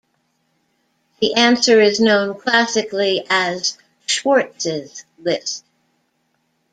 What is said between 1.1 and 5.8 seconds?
The answer is known classically as Schwarz's list.